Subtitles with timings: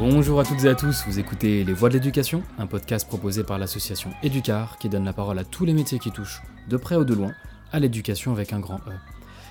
[0.00, 3.44] Bonjour à toutes et à tous, vous écoutez Les Voix de l'éducation, un podcast proposé
[3.44, 6.40] par l'association Educar qui donne la parole à tous les métiers qui touchent,
[6.70, 7.32] de près ou de loin,
[7.70, 8.94] à l'éducation avec un grand E.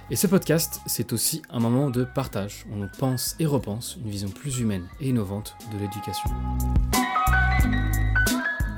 [0.09, 4.09] Et ce podcast, c'est aussi un moment de partage, où on pense et repense une
[4.09, 6.31] vision plus humaine et innovante de l'éducation.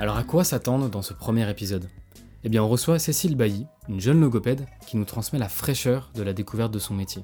[0.01, 1.87] Alors à quoi s'attendre dans ce premier épisode?
[2.43, 6.23] Eh bien on reçoit Cécile Bailly, une jeune logopède qui nous transmet la fraîcheur de
[6.23, 7.23] la découverte de son métier.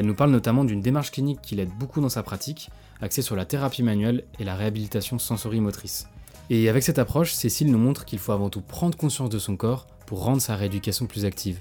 [0.00, 2.70] Elle nous parle notamment d'une démarche clinique qui l'aide beaucoup dans sa pratique,
[3.02, 6.08] axée sur la thérapie manuelle et la réhabilitation sensorimotrice.
[6.48, 9.58] Et avec cette approche, Cécile nous montre qu'il faut avant tout prendre conscience de son
[9.58, 11.60] corps pour rendre sa rééducation plus active.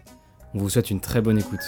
[0.54, 1.60] On vous souhaite une très bonne écoute.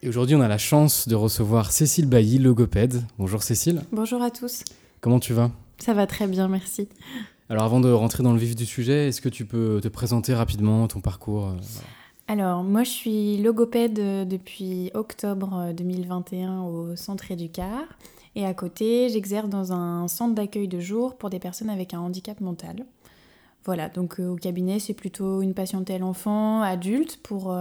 [0.00, 3.02] Et aujourd'hui, on a la chance de recevoir Cécile Bailly, logopède.
[3.18, 3.82] Bonjour Cécile.
[3.90, 4.62] Bonjour à tous.
[5.00, 5.50] Comment tu vas?
[5.78, 6.88] Ça va très bien, merci.
[7.50, 10.34] Alors avant de rentrer dans le vif du sujet, est-ce que tu peux te présenter
[10.34, 11.56] rapidement ton parcours euh,
[12.28, 17.82] Alors moi je suis logopède euh, depuis octobre 2021 euh, au centre Éducar
[18.36, 21.98] et à côté j'exerce dans un centre d'accueil de jour pour des personnes avec un
[21.98, 22.86] handicap mental.
[23.64, 27.52] Voilà, donc au cabinet c'est plutôt une patientèle enfant, adulte pour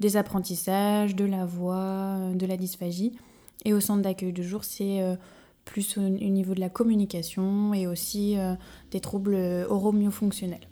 [0.00, 3.12] des apprentissages, de la voix, de la dysphagie.
[3.66, 5.02] Et au centre d'accueil de jour c'est
[5.66, 8.54] plus au, niveau de la communication et aussi euh,
[8.90, 9.36] des troubles
[9.68, 10.66] oromyofonctionnels.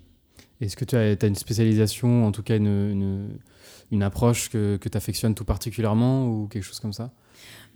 [0.61, 3.29] Est-ce que tu as, as, une spécialisation, en tout cas une,
[3.91, 7.11] une, approche que, que tu affectionnes tout particulièrement ou quelque chose comme ça?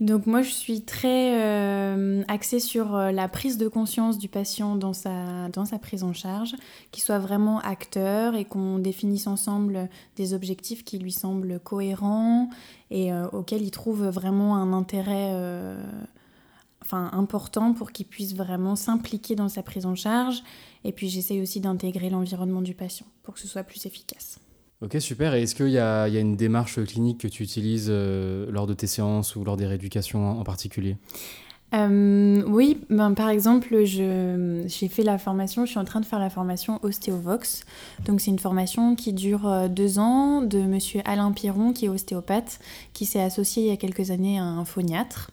[0.00, 4.74] Donc moi, je suis très euh, axée sur euh, la prise de conscience du patient
[4.74, 6.56] dans sa, dans sa prise en charge,
[6.90, 12.48] qu'il soit vraiment acteur et qu'on définisse ensemble des objectifs qui lui semblent cohérents
[12.90, 15.32] et auxquels il trouve vraiment un intérêt
[16.90, 20.42] enfin, important pour qu'il puisse vraiment s'impliquer dans sa prise en charge.
[20.84, 24.40] Et puis j'essaye aussi d'intégrer l'environnement du patient pour que ce soit plus efficace.
[24.82, 25.34] Ok, super.
[25.34, 28.74] Et est-ce qu'il y, y, a une démarche clinique que tu utilises euh, lors de
[28.74, 30.96] tes séances ou lors des rééducations en particulier?
[31.72, 36.18] Euh, oui, ben, par exemple, j'ai fait la formation, je suis en train de faire
[36.18, 37.64] la formation Ostéovox.
[38.06, 41.88] Donc, c'est une formation qui dure euh, deux ans de monsieur Alain Piron, qui est
[41.88, 42.58] ostéopathe,
[42.92, 45.30] qui s'est associé il y a quelques années à un phoniatre.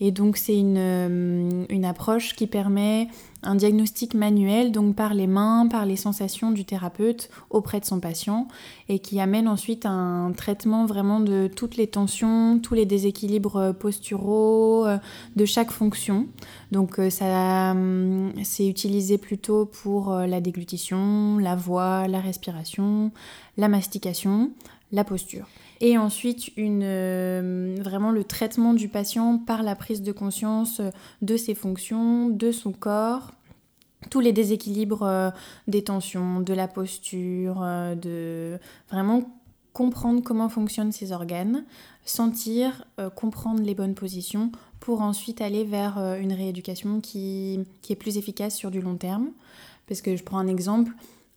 [0.00, 3.08] Et donc c'est une, euh, une, approche qui permet
[3.44, 8.00] un diagnostic manuel, donc par les mains, par les sensations du thérapeute auprès de son
[8.00, 8.48] patient,
[8.88, 14.84] et qui amène ensuite un traitement vraiment de toutes les tensions, tous les déséquilibres posturaux,
[14.86, 14.98] euh,
[15.36, 16.26] de chaque fonction.
[16.72, 17.76] Donc euh, ça,
[18.42, 23.12] c'est utilisé plutôt pour la déglutition, la voix, la respiration,
[23.56, 24.50] la mastication,
[24.90, 25.46] la posture
[25.80, 30.80] et ensuite une, euh, vraiment le traitement du patient par la prise de conscience
[31.22, 33.32] de ses fonctions, de son corps,
[34.10, 35.30] tous les déséquilibres euh,
[35.66, 38.58] des tensions, de la posture, euh, de
[38.90, 39.24] vraiment
[39.72, 41.64] comprendre comment fonctionnent ses organes,
[42.04, 42.84] sentir,
[43.16, 48.54] comprendre les bonnes positions pour ensuite aller vers une rééducation qui, qui est plus efficace
[48.54, 49.32] sur du long terme.
[49.88, 50.92] Parce que je prends un exemple,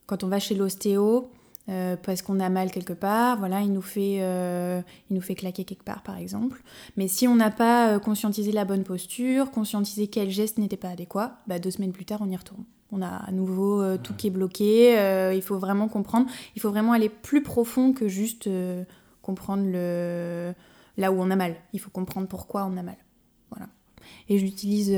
[0.06, 1.32] quand on va chez l'ostéo,
[1.70, 5.36] euh, parce qu'on a mal quelque part, voilà, il nous, fait, euh, il nous fait
[5.36, 6.64] claquer quelque part par exemple.
[6.96, 10.90] Mais si on n'a pas euh, conscientisé la bonne posture, conscientisé quel geste n'était pas
[10.90, 12.64] adéquat, bah, deux semaines plus tard on y retourne.
[12.94, 14.94] On a à nouveau tout qui est bloqué,
[15.36, 18.50] il faut vraiment comprendre, il faut vraiment aller plus profond que juste
[19.22, 20.54] comprendre le...
[20.96, 21.56] là où on a mal.
[21.74, 22.96] Il faut comprendre pourquoi on a mal.
[23.52, 23.68] Voilà.
[24.30, 24.98] Et j'utilise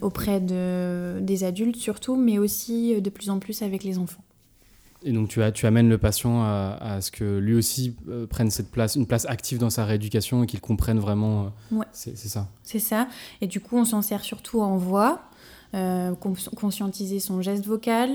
[0.00, 4.24] auprès de, des adultes surtout, mais aussi de plus en plus avec les enfants.
[5.04, 8.50] Et donc tu, as, tu amènes le patient à, ce que lui aussi euh, prenne
[8.50, 11.52] cette place, une place active dans sa rééducation et qu'il comprenne vraiment.
[11.72, 11.86] Euh, ouais.
[11.92, 12.48] C'est ça.
[12.64, 13.08] C'est ça.
[13.40, 15.22] Et du coup, on s'en sert surtout en voix,
[15.74, 18.10] euh, conscientiser son geste vocal,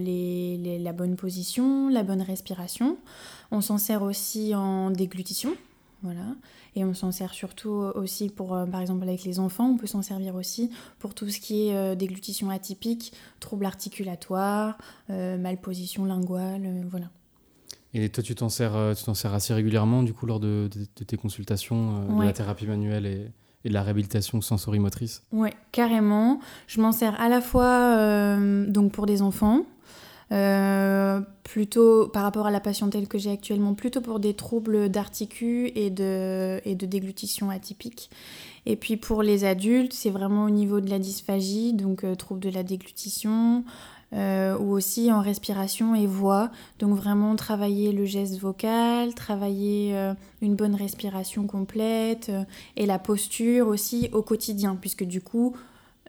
[0.00, 2.96] les, la bonne position, la bonne respiration.
[3.50, 5.54] On s'en sert aussi en déglutition.
[6.04, 6.36] Voilà.
[6.76, 9.86] Et on s'en sert surtout aussi pour, euh, par exemple, avec les enfants, on peut
[9.86, 14.76] s'en servir aussi pour tout ce qui est euh, déglutition atypique, troubles articulatoires,
[15.08, 17.06] euh, malposition linguale, voilà.
[17.94, 20.68] Et toi, tu t'en sers, tu t'en sers assez régulièrement, du coup, lors de,
[21.06, 23.30] tes consultations de la thérapie manuelle et,
[23.64, 25.22] et, de la réhabilitation sensorimotrice?
[25.32, 26.40] Oui, carrément.
[26.66, 28.36] Je m'en sers à la fois
[28.66, 29.64] donc pour des enfants,
[30.32, 35.70] euh, plutôt par rapport à la patientèle que j'ai actuellement, plutôt pour des troubles d'articu
[35.74, 38.10] et de, déglutition atypique.
[38.66, 42.40] Et puis pour les adultes, c'est vraiment au niveau de la dysphagie, donc euh, troubles
[42.40, 43.64] de la déglutition,
[44.14, 46.50] euh, ou aussi en respiration et voix.
[46.78, 49.94] Donc vraiment travailler le geste vocal, travailler
[50.40, 52.32] une bonne respiration complète
[52.76, 55.58] et la posture aussi au quotidien, puisque du coup, euh,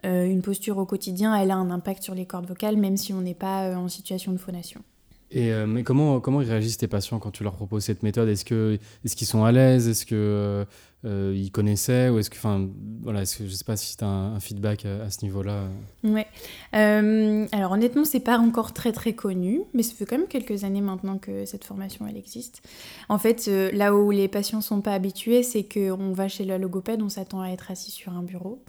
[0.06, 3.20] une posture au quotidien, elle a un impact sur les cordes vocales, même si on
[3.20, 4.82] n'est pas euh, en situation de phonation.
[5.30, 8.28] Et euh, mais comment, comment ils réagissent tes patients quand tu leur proposes cette méthode?
[8.28, 9.88] Est-ce qu'ils est qu'ils sont à l'aise?
[9.88, 12.08] Est-ce qu'ils euh, ils connaissaient?
[12.10, 12.68] Ou est-ce que, enfin,
[13.02, 15.64] voilà, est-ce que, je sais pas si tu as un, feedback à, ce niveau-là
[16.04, 16.26] Ouais.
[16.74, 20.62] Euh, alors honnêtement, c'est pas encore très très connu, mais ça fait quand même quelques
[20.62, 22.62] années maintenant que cette formation elle existe.
[23.08, 27.02] En fait, là où les patients sont pas habitués, c'est qu'on va chez la logopède,
[27.02, 28.62] on s'attend à être assis sur un bureau.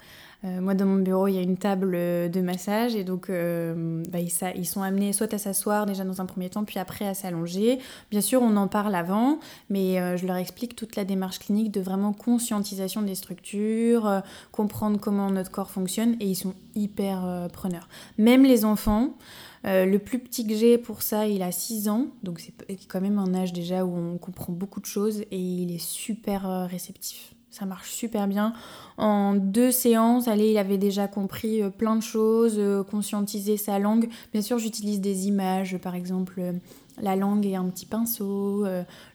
[0.44, 3.30] Euh, moi, dans mon bureau, il y a une table euh, de massage et donc
[3.30, 7.08] euh, bah, ils, sont amenés soit à s'asseoir déjà dans un premier temps, puis après
[7.08, 7.80] à s'allonger.
[8.12, 9.40] Bien sûr, on en parle avant,
[9.70, 15.30] mais je leur explique toute la démarche clinique de vraiment conscientisation des structures, comprendre comment
[15.30, 17.88] notre corps fonctionne et ils sont hyper preneurs.
[18.18, 19.16] Même les enfants.
[19.64, 22.54] le plus petit que j'ai pour ça, il a 6 ans, donc c'est
[22.88, 26.68] quand même un âge déjà où on comprend beaucoup de choses et il est super
[26.70, 28.54] réceptif ça marche super bien.
[28.98, 33.80] En deux séances, allez, il avait déjà compris euh, plein de choses, euh, conscientisé sa
[33.80, 34.10] langue.
[34.34, 36.54] Bien sûr, j'utilise des images, par exemple, euh,
[37.00, 38.66] la langue est un petit pinceau,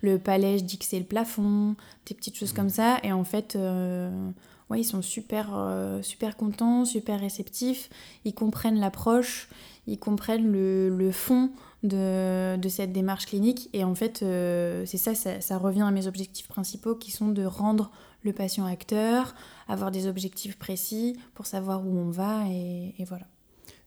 [0.03, 1.75] le palais, je dis que c'est le plafond,
[2.07, 2.99] des petites choses comme ça.
[3.03, 3.59] Et en fait,
[4.71, 5.51] ouais, ils sont super,
[6.01, 7.91] super contents, super réceptifs.
[8.25, 9.49] Ils comprennent l'approche,
[9.89, 11.51] ils comprennent le, fond
[11.83, 13.69] de, cette démarche clinique.
[13.73, 17.45] Et en fait, c'est ça, ça, ça, revient à mes objectifs principaux qui sont de
[17.45, 17.91] rendre
[18.25, 19.35] le patient acteur,
[19.69, 23.27] avoir des objectifs précis pour savoir où on va et, voilà.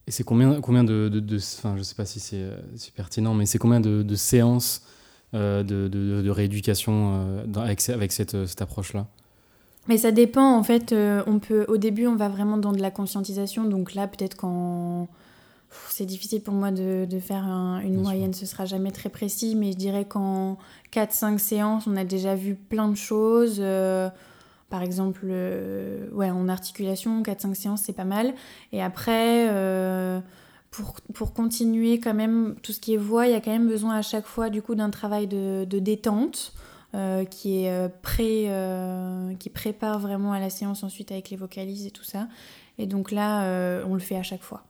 [0.08, 2.58] Et c'est combien, combien de, de, enfin, je sais pas si c'est euh,
[2.96, 4.84] pertinent, mais c'est combien de, séances
[5.34, 9.08] euh, de, rééducation euh, avec, avec cette, cette approche-là?
[9.88, 10.94] Mais ça dépend en fait.
[10.94, 13.66] on peut, au début, on va vraiment dans de la conscientisation.
[13.66, 15.08] Donc là, peut-être quand
[15.96, 17.46] c'est difficile pour moi de, de faire
[17.84, 20.58] une moyenne, ce sera jamais très précis, mais je dirais qu'en
[20.94, 23.58] 4-5 séances, on a déjà vu plein de choses.
[23.60, 24.10] Euh,
[24.70, 28.34] par exemple, euh, ouais, en articulation, 4-5 séances, c'est pas mal.
[28.74, 30.20] Et après, euh,
[30.70, 33.68] pour, pour, continuer quand même, tout ce qui est voix, il y a quand même
[33.68, 36.54] besoin à chaque fois du coup d'un travail de, de détente.
[37.30, 38.50] qui est pré,
[39.40, 42.28] qui prépare vraiment à la séance ensuite avec les vocalises et tout ça.
[42.78, 44.64] Et donc là, on le fait à chaque fois.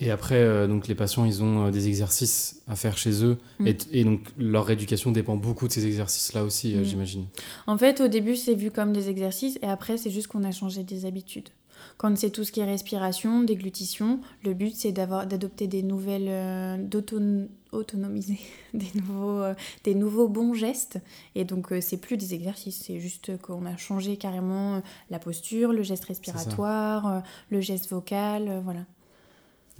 [0.00, 3.36] Et après, euh, donc les patients, ils ont euh, des exercices à faire chez eux.
[3.58, 3.68] Mm.
[3.92, 6.84] Et, donc, leur rééducation dépend beaucoup de ces exercices-là aussi, euh, mm.
[6.84, 7.26] j'imagine.
[7.66, 9.58] En fait, au début, c'est vu comme des exercices.
[9.60, 11.48] Et après, c'est juste qu'on a changé des habitudes.
[11.96, 16.88] Quand c'est tout ce qui est respiration, déglutition, le but, c'est d'adopter des nouvelles...
[16.88, 18.38] d'autonomiser
[18.74, 19.42] des nouveaux,
[19.82, 21.00] des nouveaux bons gestes.
[21.34, 22.84] Et donc, c'est plus des exercices.
[22.86, 24.80] C'est juste qu'on a changé carrément
[25.10, 28.82] la posture, le geste respiratoire, le geste vocal, voilà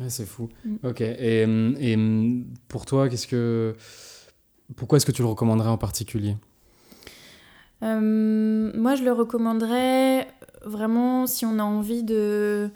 [0.08, 0.48] c'est fou.
[0.64, 0.76] Mm.
[0.84, 1.00] Ok.
[1.00, 3.74] Et, et, pour toi, qu'est-ce que,
[4.76, 6.36] pourquoi est-ce que tu le recommanderais en particulier?
[7.82, 10.28] Euh, Moi, je le recommanderais
[10.64, 12.70] vraiment si on a envie de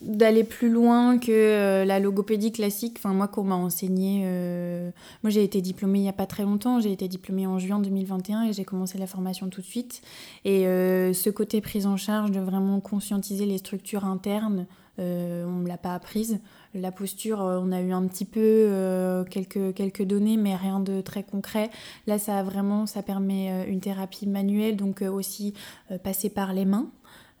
[0.00, 2.96] d'aller plus loin que euh, la logopédie classique.
[2.98, 4.90] Enfin, moi, qu'on m'a enseigné, euh,
[5.22, 7.80] moi j'ai été diplômée il n'y a pas très longtemps, j'ai été diplômée en juin
[7.80, 10.02] 2021 et j'ai commencé la formation tout de suite.
[10.44, 14.66] Et ce côté prise en charge de vraiment conscientiser les structures internes,
[15.00, 16.40] euh, on ne l'a pas apprise.
[16.74, 20.80] La posture, euh, on a eu un petit peu euh, quelques, quelques données, mais rien
[20.80, 21.70] de très concret.
[22.06, 25.54] Là, ça vraiment, ça permet une thérapie manuelle, donc aussi
[26.02, 26.90] passer par les mains.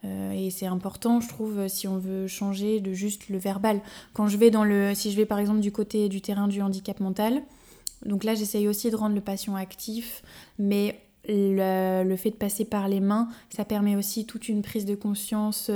[0.04, 3.80] Et c'est important, je trouve, si on veut changer de juste le verbal.
[4.14, 6.62] Quand je vais dans le, si je vais par exemple du côté du terrain du
[6.62, 7.42] handicap mental,
[8.06, 10.22] donc là, j'essaye aussi de rendre le patient actif,
[10.58, 14.86] mais le, le, fait de passer par les mains, ça permet aussi toute une prise
[14.86, 15.70] de conscience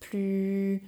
[0.00, 0.82] plus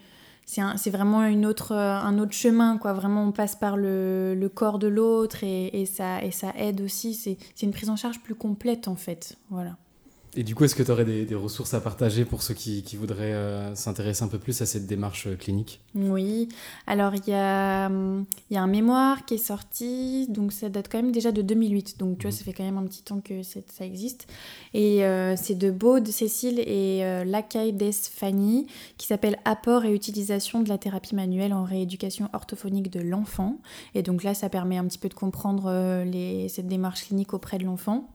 [0.47, 2.93] c'est vraiment une autre, un autre chemin, quoi.
[2.93, 6.81] Vraiment, on passe par le, le corps de l'autre et, et, ça, et ça aide
[6.81, 7.15] aussi.
[7.15, 9.37] C'est une prise en charge plus complète, en fait.
[9.51, 9.77] Voilà.
[10.39, 13.33] Et du coup, est-ce que tu aurais des, ressources à partager pour ceux qui, voudraient
[13.33, 15.81] euh, s'intéresser un peu plus à cette démarche euh, clinique?
[15.95, 16.49] Oui,
[16.87, 17.91] alors il y a,
[18.51, 21.99] y a un mémoire qui est sorti, donc ça date quand même déjà de 2008,
[21.99, 22.33] donc tu vois, mmh.
[22.39, 24.27] ça fait quand même un petit temps que ça existe.
[24.75, 27.25] Et euh, c'est de Baud, Cécile et euh,
[27.73, 28.67] Des Fanny,
[28.99, 33.59] qui s'appelle Apport et utilisation de la thérapie manuelle en rééducation orthophonique de l'enfant.
[33.95, 37.57] Et donc là, ça permet un petit peu de comprendre les, cette démarche clinique auprès
[37.57, 38.11] de l'enfant.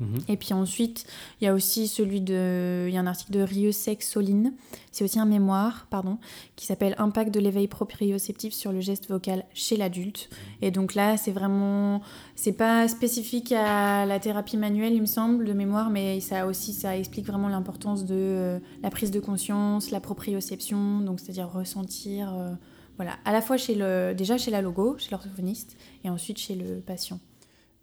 [0.00, 0.18] Mhm.
[0.28, 1.06] Et puis ensuite,
[1.40, 2.86] il y a aussi celui de.
[2.88, 4.54] Il y a un article de Rieux-Sec Soline,
[4.90, 6.18] c'est aussi un mémoire, pardon,
[6.56, 10.28] qui s'appelle Impact de l'éveil proprioceptif sur le geste vocal chez l'adulte.
[10.30, 10.36] Mhm.
[10.62, 12.00] Et donc là, c'est vraiment.
[12.34, 16.72] C'est pas spécifique à la thérapie manuelle, il me semble, de mémoire, mais ça aussi,
[16.72, 22.34] ça explique vraiment l'importance de euh, la prise de conscience, la proprioception, donc c'est-à-dire ressentir.
[22.34, 22.54] Euh,
[22.96, 26.54] voilà, à la fois chez le, déjà chez la logo, chez l'orthophoniste, et ensuite chez
[26.54, 27.18] le patient.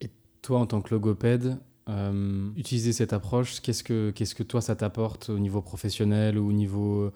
[0.02, 1.58] Et toi, en tant que logopède,
[1.90, 6.50] euh, utiliser cette approche, qu'est-ce que, qu'est-ce que toi ça t'apporte au niveau professionnel ou
[6.50, 7.12] au niveau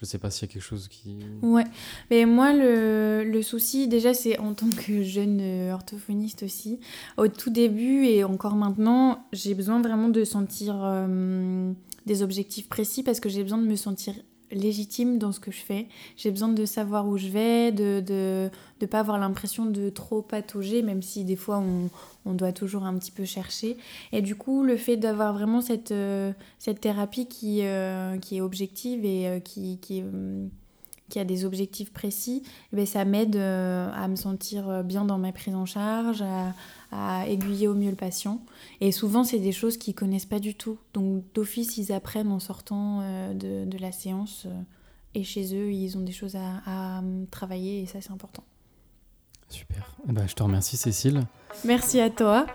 [0.00, 1.18] Je sais pas s'il y a quelque chose qui.
[1.42, 1.64] Ouais,
[2.10, 6.80] mais moi, le, le souci, déjà, c'est en tant que jeune euh, orthophoniste aussi.
[7.16, 11.72] Au tout début et encore maintenant, j'ai besoin vraiment de sentir euh,
[12.06, 14.14] des objectifs précis parce que j'ai besoin de me sentir
[14.50, 15.86] légitime dans ce que je fais.
[16.16, 18.50] J'ai besoin de savoir où je vais, de ne
[18.80, 21.90] de, pas avoir l'impression de trop patauger, même si des fois on,
[22.24, 23.76] on, doit toujours un petit peu chercher.
[24.12, 28.40] Et du coup, le fait d'avoir vraiment cette, euh, cette thérapie qui, euh, qui est
[28.40, 30.02] objective et euh, qui, qui,
[31.08, 35.32] qui, a des objectifs précis, eh ben, ça m'aide à me sentir bien dans ma
[35.32, 36.52] prise en charge, à,
[36.92, 38.40] à aiguiller au mieux le patient.
[38.80, 40.78] Et souvent, c'est des choses qu'ils connaissent pas du tout.
[40.94, 44.44] Donc, d'office, ils apprennent en sortant euh, de, de, la séance.
[44.46, 44.62] Euh,
[45.14, 48.44] et chez eux, ils ont des choses à, à travailler et ça, c'est important.
[49.48, 49.96] Super.
[50.06, 51.22] Ben, je te remercie, Cécile.
[51.64, 52.46] Merci à toi.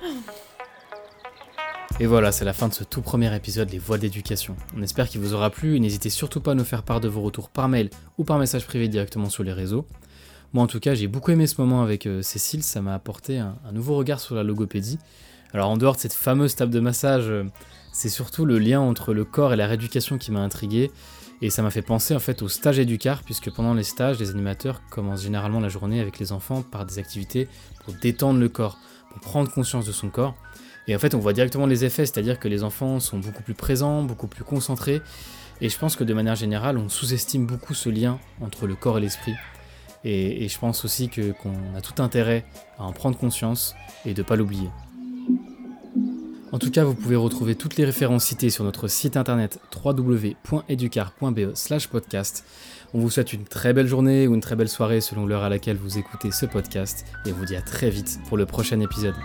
[2.01, 4.55] Et voilà, c'est la fin de ce tout premier épisode Les Voix d'éducation.
[4.75, 7.07] On espère qu'il vous aura plu et n'hésitez surtout pas à nous faire part de
[7.07, 9.85] vos retours par mail ou par message privé directement sur les réseaux.
[10.51, 13.37] Moi en tout cas j'ai beaucoup aimé ce moment avec euh, Cécile, ça m'a apporté
[13.37, 14.97] un, nouveau regard sur la logopédie.
[15.53, 17.43] Alors en dehors de cette fameuse table de massage, euh,
[17.93, 20.89] c'est surtout le lien entre le corps et la rééducation qui m'a intrigué.
[21.43, 24.31] Et ça m'a fait penser en fait au stage éducar, puisque pendant les stages, les
[24.31, 27.47] animateurs commencent généralement la journée avec les enfants par des activités
[27.85, 28.79] pour détendre le corps,
[29.11, 30.35] pour prendre conscience de son corps.
[30.87, 33.53] Et en fait, on voit directement les effets, c'est-à-dire que les enfants sont beaucoup plus
[33.53, 35.01] présents, beaucoup plus concentrés.
[35.61, 38.97] Et je pense que de manière générale, on sous-estime beaucoup ce lien entre le corps
[38.97, 39.35] et l'esprit.
[40.03, 42.45] Et, je pense aussi qu'on a tout intérêt
[42.79, 44.69] à en prendre conscience et de ne pas l'oublier.
[46.51, 51.53] En tout cas, vous pouvez retrouver toutes les références citées sur notre site internet www.educar.be
[51.89, 52.43] podcast.
[52.93, 55.49] On vous souhaite une très belle journée ou une très belle soirée selon l'heure à
[55.49, 58.81] laquelle vous écoutez ce podcast et on vous dit à très vite pour le prochain
[58.81, 59.15] épisode.